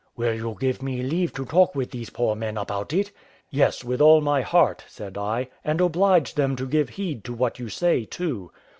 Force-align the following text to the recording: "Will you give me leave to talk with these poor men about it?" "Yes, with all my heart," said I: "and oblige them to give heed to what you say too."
"Will 0.17 0.33
you 0.33 0.57
give 0.59 0.81
me 0.81 1.03
leave 1.03 1.31
to 1.33 1.45
talk 1.45 1.75
with 1.75 1.91
these 1.91 2.09
poor 2.09 2.35
men 2.35 2.57
about 2.57 2.91
it?" 2.91 3.11
"Yes, 3.51 3.83
with 3.83 4.01
all 4.01 4.19
my 4.19 4.41
heart," 4.41 4.83
said 4.87 5.15
I: 5.15 5.49
"and 5.63 5.79
oblige 5.79 6.33
them 6.33 6.55
to 6.55 6.65
give 6.65 6.89
heed 6.89 7.23
to 7.25 7.35
what 7.35 7.59
you 7.59 7.69
say 7.69 8.05
too." 8.05 8.49